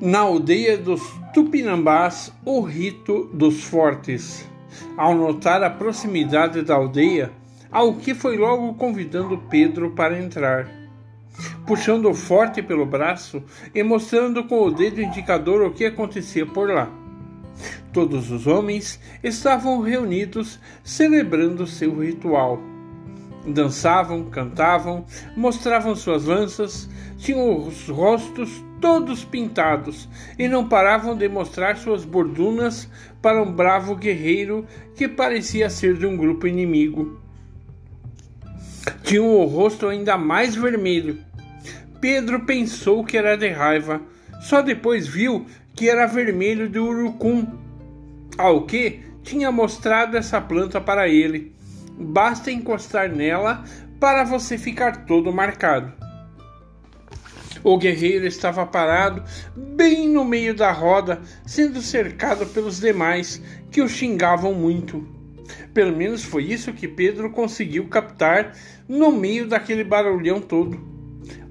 na 0.00 0.20
aldeia 0.20 0.78
dos 0.78 1.02
Tupinambás 1.34 2.32
o 2.44 2.60
rito 2.62 3.28
dos 3.34 3.64
fortes. 3.64 4.48
Ao 4.96 5.14
notar 5.14 5.62
a 5.62 5.68
proximidade 5.68 6.62
da 6.62 6.74
aldeia, 6.74 7.30
Alqui 7.70 8.14
foi 8.14 8.36
logo 8.36 8.72
convidando 8.74 9.36
Pedro 9.50 9.90
para 9.90 10.18
entrar. 10.18 10.68
Puxando 11.66 12.08
o 12.08 12.14
forte 12.14 12.62
pelo 12.62 12.86
braço 12.86 13.42
e 13.74 13.82
mostrando 13.82 14.44
com 14.44 14.62
o 14.62 14.70
dedo 14.70 15.02
indicador 15.02 15.62
o 15.62 15.70
que 15.70 15.84
acontecia 15.84 16.46
por 16.46 16.70
lá. 16.70 16.90
Todos 17.92 18.30
os 18.30 18.46
homens 18.46 18.98
estavam 19.22 19.80
reunidos 19.80 20.58
celebrando 20.82 21.66
seu 21.66 21.98
ritual. 21.98 22.58
Dançavam, 23.46 24.24
cantavam, 24.24 25.04
mostravam 25.34 25.94
suas 25.94 26.24
lanças, 26.24 26.88
tinham 27.16 27.66
os 27.66 27.88
rostos 27.88 28.62
todos 28.80 29.24
pintados 29.24 30.08
e 30.38 30.48
não 30.48 30.68
paravam 30.68 31.16
de 31.16 31.28
mostrar 31.28 31.76
suas 31.76 32.04
bordunas 32.04 32.88
para 33.20 33.42
um 33.42 33.52
bravo 33.52 33.94
guerreiro 33.94 34.66
que 34.96 35.06
parecia 35.06 35.70
ser 35.70 35.96
de 35.96 36.06
um 36.06 36.16
grupo 36.16 36.46
inimigo. 36.46 37.20
Tinham 39.02 39.34
o 39.36 39.44
rosto 39.44 39.88
ainda 39.88 40.16
mais 40.16 40.54
vermelho. 40.54 41.18
Pedro 42.00 42.40
pensou 42.46 43.04
que 43.04 43.16
era 43.16 43.36
de 43.36 43.48
raiva, 43.48 44.00
só 44.40 44.62
depois 44.62 45.06
viu 45.06 45.46
que 45.74 45.88
era 45.88 46.06
vermelho 46.06 46.68
de 46.68 46.78
urucum, 46.78 47.46
ao 48.38 48.64
que 48.64 49.00
tinha 49.22 49.52
mostrado 49.52 50.16
essa 50.16 50.40
planta 50.40 50.80
para 50.80 51.08
ele 51.08 51.52
basta 51.98 52.50
encostar 52.50 53.08
nela 53.08 53.64
para 53.98 54.24
você 54.24 54.56
ficar 54.56 55.04
todo 55.04 55.32
marcado. 55.32 55.92
O 57.62 57.76
guerreiro 57.76 58.26
estava 58.26 58.64
parado 58.64 59.22
bem 59.54 60.08
no 60.08 60.24
meio 60.24 60.54
da 60.54 60.72
roda, 60.72 61.20
sendo 61.44 61.82
cercado 61.82 62.46
pelos 62.46 62.80
demais 62.80 63.42
que 63.70 63.82
o 63.82 63.88
xingavam 63.88 64.54
muito. 64.54 65.06
Pelo 65.74 65.94
menos 65.94 66.24
foi 66.24 66.44
isso 66.44 66.72
que 66.72 66.88
Pedro 66.88 67.30
conseguiu 67.30 67.86
captar 67.88 68.56
no 68.88 69.12
meio 69.12 69.46
daquele 69.46 69.84
barulhão 69.84 70.40
todo. 70.40 70.80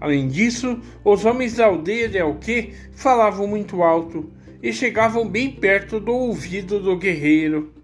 Além 0.00 0.28
disso, 0.28 0.80
os 1.04 1.24
homens 1.24 1.56
da 1.56 1.66
aldeia 1.66 2.08
de 2.08 2.18
Alque 2.18 2.72
falavam 2.92 3.46
muito 3.46 3.82
alto 3.82 4.30
e 4.62 4.72
chegavam 4.72 5.28
bem 5.28 5.50
perto 5.50 6.00
do 6.00 6.12
ouvido 6.12 6.80
do 6.80 6.96
guerreiro. 6.96 7.77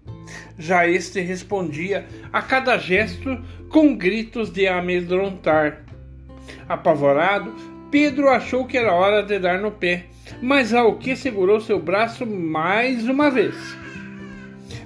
Já 0.57 0.87
este 0.87 1.19
respondia 1.21 2.05
a 2.31 2.41
cada 2.41 2.77
gesto 2.77 3.37
com 3.69 3.95
gritos 3.95 4.51
de 4.51 4.67
amedrontar. 4.67 5.83
Apavorado, 6.67 7.53
Pedro 7.91 8.29
achou 8.29 8.65
que 8.65 8.77
era 8.77 8.93
hora 8.93 9.23
de 9.23 9.37
dar 9.39 9.59
no 9.59 9.71
pé, 9.71 10.05
mas 10.41 10.73
Alque 10.73 11.15
segurou 11.15 11.61
seu 11.61 11.79
braço 11.79 12.25
mais 12.25 13.07
uma 13.07 13.29
vez. 13.29 13.55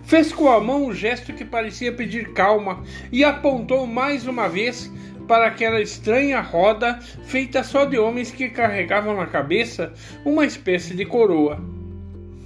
Fez 0.03 0.33
com 0.33 0.49
a 0.49 0.59
mão 0.59 0.87
um 0.87 0.93
gesto 0.93 1.33
que 1.33 1.45
parecia 1.45 1.93
pedir 1.93 2.33
calma 2.33 2.83
e 3.11 3.23
apontou 3.23 3.85
mais 3.85 4.27
uma 4.27 4.49
vez 4.49 4.91
para 5.27 5.45
aquela 5.45 5.79
estranha 5.79 6.41
roda 6.41 6.99
feita 7.25 7.63
só 7.63 7.85
de 7.85 7.99
homens 7.99 8.31
que 8.31 8.49
carregavam 8.49 9.15
na 9.15 9.27
cabeça 9.27 9.93
uma 10.25 10.45
espécie 10.45 10.95
de 10.95 11.05
coroa, 11.05 11.63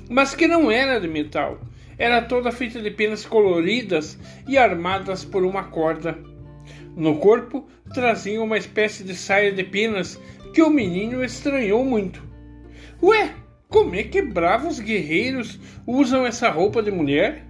mas 0.09 0.35
que 0.35 0.45
não 0.45 0.69
era 0.69 0.99
de 0.99 1.07
metal 1.07 1.57
era 1.97 2.21
toda 2.21 2.51
feita 2.51 2.81
de 2.81 2.91
penas 2.91 3.25
coloridas 3.25 4.17
e 4.47 4.57
armadas 4.57 5.23
por 5.23 5.43
uma 5.43 5.65
corda. 5.65 6.17
No 6.95 7.17
corpo 7.17 7.67
trazia 7.93 8.41
uma 8.41 8.57
espécie 8.57 9.03
de 9.03 9.15
saia 9.15 9.51
de 9.51 9.63
penas 9.63 10.19
que 10.53 10.61
o 10.61 10.69
menino 10.69 11.23
estranhou 11.23 11.83
muito. 11.83 12.23
Ué, 13.01 13.33
como 13.67 13.95
é 13.95 14.03
que 14.03 14.21
bravos 14.21 14.79
guerreiros 14.79 15.59
usam 15.87 16.25
essa 16.25 16.49
roupa 16.49 16.81
de 16.81 16.91
mulher? 16.91 17.43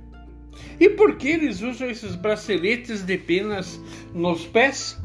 E 0.79 0.89
por 0.89 1.17
que 1.17 1.27
eles 1.27 1.61
usam 1.61 1.89
esses 1.89 2.15
braceletes 2.15 3.03
de 3.03 3.17
penas 3.17 3.79
nos 4.13 4.45
pés? 4.45 4.97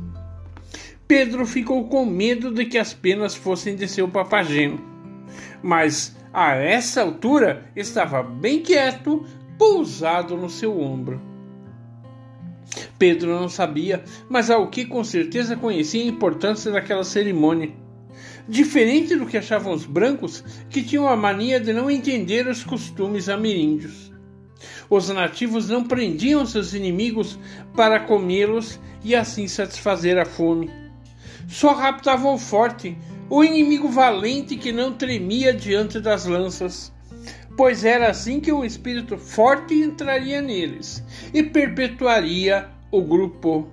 Pedro 1.06 1.46
ficou 1.46 1.88
com 1.88 2.04
medo 2.04 2.52
de 2.52 2.66
que 2.66 2.78
as 2.78 2.92
penas 2.92 3.34
fossem 3.34 3.74
de 3.74 3.88
seu 3.88 4.06
papageno. 4.08 4.78
Mas 5.62 6.16
a 6.32 6.54
essa 6.54 7.02
altura 7.02 7.64
estava 7.74 8.22
bem 8.22 8.62
quieto, 8.62 9.24
pousado 9.58 10.36
no 10.36 10.48
seu 10.48 10.80
ombro. 10.80 11.20
Pedro 12.98 13.38
não 13.38 13.48
sabia, 13.48 14.04
mas 14.28 14.50
Alqui 14.50 14.84
com 14.84 15.02
certeza 15.02 15.56
conhecia 15.56 16.02
a 16.02 16.06
importância 16.06 16.70
daquela 16.70 17.04
cerimônia. 17.04 17.72
Diferente 18.48 19.14
do 19.14 19.26
que 19.26 19.36
achavam 19.36 19.74
os 19.74 19.84
brancos, 19.84 20.42
que 20.70 20.82
tinham 20.82 21.08
a 21.08 21.16
mania 21.16 21.60
de 21.60 21.72
não 21.72 21.90
entender 21.90 22.46
os 22.46 22.64
costumes 22.64 23.28
ameríndios. 23.28 24.12
Os 24.88 25.08
nativos 25.10 25.68
não 25.68 25.84
prendiam 25.84 26.46
seus 26.46 26.72
inimigos 26.72 27.38
para 27.76 28.00
comê-los 28.00 28.80
e 29.04 29.14
assim 29.14 29.46
satisfazer 29.46 30.18
a 30.18 30.24
fome. 30.24 30.70
Só 31.46 31.72
raptavam 31.72 32.34
o 32.34 32.38
forte, 32.38 32.96
o 33.30 33.44
inimigo 33.44 33.88
valente 33.88 34.56
que 34.56 34.72
não 34.72 34.92
tremia 34.92 35.52
diante 35.52 36.00
das 36.00 36.24
lanças, 36.24 36.92
pois 37.58 37.84
era 37.84 38.08
assim 38.08 38.38
que 38.38 38.52
um 38.52 38.64
espírito 38.64 39.18
forte 39.18 39.74
entraria 39.74 40.40
neles 40.40 41.02
e 41.34 41.42
perpetuaria 41.42 42.68
o 42.92 43.02
grupo. 43.02 43.68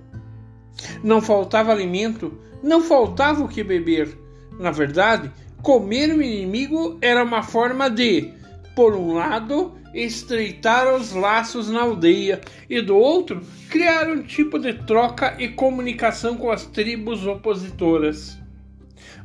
Não 1.04 1.22
faltava 1.22 1.70
alimento, 1.70 2.36
não 2.64 2.82
faltava 2.82 3.44
o 3.44 3.48
que 3.48 3.62
beber. 3.62 4.18
Na 4.58 4.72
verdade, 4.72 5.30
comer 5.62 6.08
o 6.08 6.20
inimigo 6.20 6.98
era 7.00 7.22
uma 7.22 7.44
forma 7.44 7.88
de, 7.88 8.32
por 8.74 8.96
um 8.96 9.14
lado, 9.14 9.78
estreitar 9.94 10.92
os 10.92 11.12
laços 11.12 11.70
na 11.70 11.82
aldeia 11.82 12.40
e 12.68 12.80
do 12.80 12.96
outro, 12.96 13.40
criar 13.70 14.08
um 14.08 14.20
tipo 14.20 14.58
de 14.58 14.74
troca 14.74 15.36
e 15.38 15.50
comunicação 15.50 16.36
com 16.36 16.50
as 16.50 16.66
tribos 16.66 17.24
opositoras. 17.24 18.36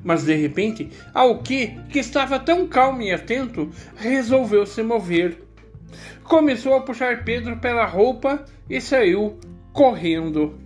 Mas 0.04 0.24
de 0.24 0.36
repente, 0.36 0.90
Alki, 1.14 1.80
que 1.90 2.00
estava 2.00 2.40
tão 2.40 2.68
calmo 2.68 3.02
e 3.02 3.12
atento, 3.12 3.70
resolveu 3.96 4.66
se 4.66 4.82
mover. 4.84 5.44
Começou 6.24 6.76
a 6.76 6.82
puxar 6.82 7.24
Pedro 7.24 7.58
pela 7.58 7.86
roupa 7.86 8.46
e 8.70 8.80
saiu 8.80 9.40
correndo. 9.74 10.60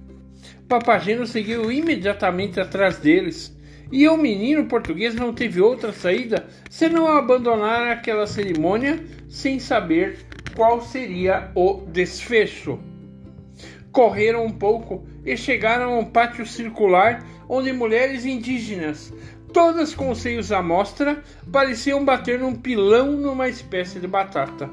Papageno 0.68 1.26
seguiu 1.26 1.72
imediatamente 1.72 2.60
atrás 2.60 2.98
deles, 2.98 3.56
e 3.92 4.08
o 4.08 4.18
menino 4.18 4.66
português 4.66 5.14
não 5.14 5.34
teve 5.34 5.62
outra 5.62 5.94
saída 5.94 6.48
senão 6.70 7.08
abandonar 7.08 7.88
aquela 7.88 8.26
cerimônia 8.26 9.04
sem 9.30 9.60
saber 9.60 10.20
qual 10.56 10.82
seria 10.82 11.52
o 11.54 11.82
desfecho. 11.88 12.80
Correram 13.96 14.46
um 14.46 14.52
pouco 14.52 15.08
e 15.26 15.38
chegaram 15.38 15.94
a 15.94 16.00
um 16.00 16.04
pátio 16.04 16.46
circular 16.46 17.26
onde 17.48 17.72
mulheres 17.72 18.26
indígenas, 18.26 19.14
todas 19.54 19.96
com 19.96 20.10
os 20.10 20.18
seios 20.18 20.52
à 20.52 20.62
mostra, 20.62 21.24
pareciam 21.50 22.04
bater 22.04 22.38
num 22.38 22.54
pilão 22.54 23.14
numa 23.14 23.48
espécie 23.48 23.98
de 23.98 24.06
batata. 24.06 24.70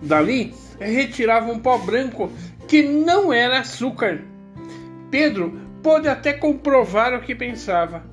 Dali 0.00 0.54
retiravam 0.78 1.54
um 1.54 1.58
pó 1.58 1.76
branco 1.78 2.30
que 2.68 2.84
não 2.84 3.32
era 3.32 3.58
açúcar. 3.58 4.22
Pedro 5.10 5.58
pôde 5.82 6.06
até 6.06 6.32
comprovar 6.32 7.12
o 7.12 7.22
que 7.22 7.34
pensava. 7.34 8.04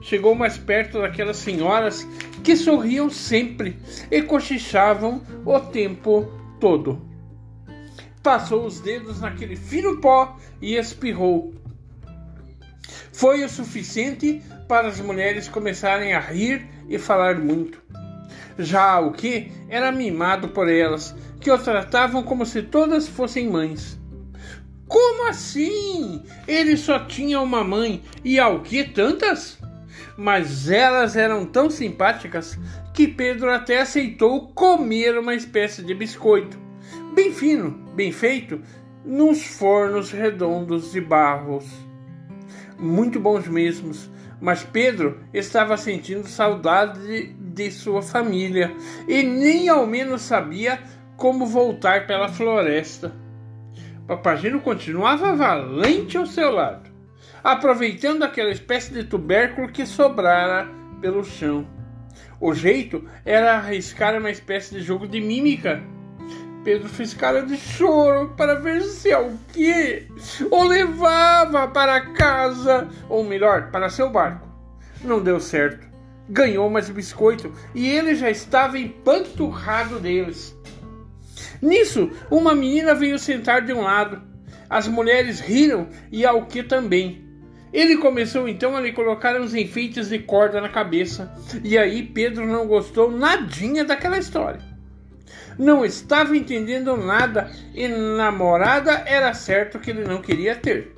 Chegou 0.00 0.34
mais 0.34 0.56
perto 0.56 1.02
daquelas 1.02 1.36
senhoras 1.36 2.08
que 2.42 2.56
sorriam 2.56 3.10
sempre 3.10 3.76
e 4.10 4.22
cochichavam 4.22 5.20
o 5.44 5.60
tempo 5.60 6.26
todo. 6.58 7.07
Passou 8.28 8.66
os 8.66 8.78
dedos 8.78 9.22
naquele 9.22 9.56
fino 9.56 10.02
pó 10.02 10.36
e 10.60 10.76
espirrou. 10.76 11.54
Foi 13.10 13.42
o 13.42 13.48
suficiente 13.48 14.42
para 14.68 14.88
as 14.88 15.00
mulheres 15.00 15.48
começarem 15.48 16.12
a 16.12 16.20
rir 16.20 16.68
e 16.90 16.98
falar 16.98 17.36
muito. 17.38 17.82
Já 18.58 19.00
o 19.00 19.12
que 19.12 19.50
era 19.66 19.90
mimado 19.90 20.48
por 20.48 20.68
elas, 20.68 21.16
que 21.40 21.50
o 21.50 21.56
tratavam 21.56 22.22
como 22.22 22.44
se 22.44 22.60
todas 22.60 23.08
fossem 23.08 23.48
mães. 23.48 23.98
Como 24.86 25.26
assim? 25.26 26.22
Ele 26.46 26.76
só 26.76 26.98
tinha 26.98 27.40
uma 27.40 27.64
mãe 27.64 28.02
e 28.22 28.38
ao 28.38 28.60
que 28.60 28.84
tantas? 28.84 29.58
Mas 30.18 30.70
elas 30.70 31.16
eram 31.16 31.46
tão 31.46 31.70
simpáticas 31.70 32.58
que 32.92 33.08
Pedro 33.08 33.50
até 33.50 33.80
aceitou 33.80 34.48
comer 34.48 35.18
uma 35.18 35.34
espécie 35.34 35.82
de 35.82 35.94
biscoito, 35.94 36.67
bem 37.14 37.32
fino, 37.32 37.70
bem 37.94 38.12
feito, 38.12 38.60
nos 39.04 39.44
fornos 39.44 40.10
redondos 40.10 40.92
de 40.92 41.00
barros 41.00 41.88
muito 42.78 43.18
bons 43.18 43.48
mesmos. 43.48 44.10
Mas 44.40 44.62
Pedro 44.62 45.20
estava 45.34 45.76
sentindo 45.76 46.28
saudade 46.28 47.34
de, 47.34 47.70
sua 47.72 48.02
família 48.02 48.72
e 49.08 49.22
nem 49.22 49.68
ao 49.68 49.84
menos 49.84 50.22
sabia 50.22 50.78
como 51.16 51.44
voltar 51.44 52.06
pela 52.06 52.28
floresta. 52.28 53.12
Papagino 54.06 54.60
continuava 54.60 55.34
valente 55.34 56.16
ao 56.16 56.24
seu 56.24 56.52
lado, 56.52 56.88
aproveitando 57.42 58.22
aquela 58.22 58.50
espécie 58.50 58.94
de 58.94 59.04
tubérculo 59.04 59.72
que 59.72 59.84
sobrara 59.84 60.68
pelo 61.00 61.24
chão. 61.24 61.66
O 62.40 62.54
jeito 62.54 63.04
era 63.24 63.56
arriscar 63.56 64.16
uma 64.16 64.30
espécie 64.30 64.76
de 64.76 64.80
jogo 64.80 65.08
de 65.08 65.20
mímica. 65.20 65.82
Pedro 66.68 66.86
fez 66.86 67.14
cara 67.14 67.40
de 67.40 67.56
choro 67.56 68.34
para 68.36 68.56
ver 68.56 68.82
se 68.82 69.10
alguém 69.10 70.06
o 70.50 70.64
levava 70.64 71.66
para 71.66 72.12
casa, 72.12 72.86
ou 73.08 73.24
melhor, 73.24 73.70
para 73.70 73.88
seu 73.88 74.10
barco. 74.10 74.46
Não 75.02 75.18
deu 75.18 75.40
certo. 75.40 75.88
Ganhou 76.28 76.68
mais 76.68 76.90
biscoito 76.90 77.50
e 77.74 77.88
ele 77.88 78.14
já 78.14 78.28
estava 78.28 78.78
empanturrado 78.78 79.98
deles. 79.98 80.54
Nisso, 81.62 82.10
uma 82.30 82.54
menina 82.54 82.94
veio 82.94 83.18
sentar 83.18 83.62
de 83.62 83.72
um 83.72 83.80
lado. 83.80 84.20
As 84.68 84.86
mulheres 84.86 85.40
riram 85.40 85.88
e 86.12 86.26
Alque 86.26 86.62
também. 86.62 87.24
Ele 87.72 87.96
começou 87.96 88.46
então 88.46 88.76
a 88.76 88.80
lhe 88.82 88.92
colocar 88.92 89.40
uns 89.40 89.54
enfeites 89.54 90.10
de 90.10 90.18
corda 90.18 90.60
na 90.60 90.68
cabeça, 90.68 91.34
e 91.64 91.78
aí 91.78 92.02
Pedro 92.02 92.46
não 92.46 92.66
gostou 92.66 93.10
nadinha 93.10 93.86
daquela 93.86 94.18
história. 94.18 94.67
Não 95.58 95.84
estava 95.84 96.36
entendendo 96.36 96.96
nada 96.96 97.50
e 97.74 97.88
namorada 97.88 99.02
era 99.04 99.34
certo 99.34 99.80
que 99.80 99.90
ele 99.90 100.04
não 100.04 100.22
queria 100.22 100.54
ter. 100.54 100.96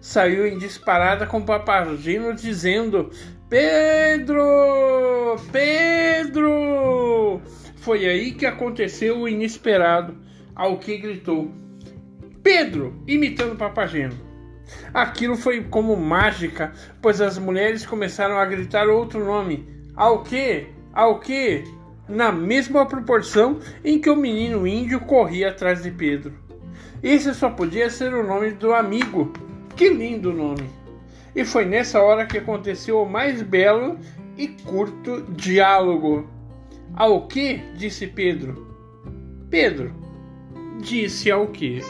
Saiu 0.00 0.46
em 0.46 0.58
disparada 0.58 1.26
com 1.26 1.38
o 1.38 1.44
Papagino 1.44 2.34
dizendo: 2.34 3.10
Pedro! 3.48 5.36
Pedro! 5.50 7.40
Foi 7.76 8.06
aí 8.06 8.32
que 8.32 8.44
aconteceu 8.44 9.20
o 9.20 9.28
inesperado, 9.28 10.16
ao 10.54 10.78
que 10.78 10.98
gritou: 10.98 11.50
Pedro! 12.42 13.02
imitando 13.06 13.54
o 13.54 13.56
Papageno. 13.56 14.28
Aquilo 14.92 15.36
foi 15.36 15.64
como 15.64 15.96
mágica, 15.96 16.72
pois 17.00 17.20
as 17.20 17.38
mulheres 17.38 17.86
começaram 17.86 18.38
a 18.38 18.44
gritar 18.44 18.88
outro 18.88 19.24
nome. 19.24 19.66
Ao 19.96 20.22
que? 20.22 20.66
Ao 20.92 21.18
que? 21.18 21.64
Na 22.10 22.32
mesma 22.32 22.84
proporção 22.84 23.60
em 23.84 24.00
que 24.00 24.10
o 24.10 24.16
menino 24.16 24.66
índio 24.66 24.98
corria 25.00 25.50
atrás 25.50 25.82
de 25.82 25.92
Pedro. 25.92 26.34
Esse 27.02 27.32
só 27.34 27.48
podia 27.48 27.88
ser 27.88 28.12
o 28.12 28.26
nome 28.26 28.50
do 28.50 28.74
amigo. 28.74 29.32
Que 29.76 29.88
lindo 29.88 30.32
nome! 30.32 30.68
E 31.34 31.44
foi 31.44 31.64
nessa 31.64 32.02
hora 32.02 32.26
que 32.26 32.38
aconteceu 32.38 33.00
o 33.00 33.08
mais 33.08 33.40
belo 33.40 33.96
e 34.36 34.48
curto 34.48 35.22
diálogo. 35.30 36.28
Ao 36.94 37.28
que? 37.28 37.58
disse 37.76 38.08
Pedro. 38.08 38.66
Pedro 39.48 39.94
disse 40.80 41.30
ao 41.30 41.46
que? 41.46 41.80